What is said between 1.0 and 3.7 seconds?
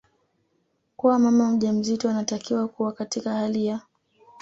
mama mjamzito anatakiwa kuwa katika hali